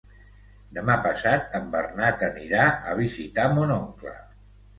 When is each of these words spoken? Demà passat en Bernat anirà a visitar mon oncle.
Demà 0.77 0.95
passat 1.07 1.53
en 1.59 1.67
Bernat 1.75 2.25
anirà 2.29 2.65
a 2.71 2.97
visitar 3.01 3.45
mon 3.61 3.77
oncle. 3.77 4.17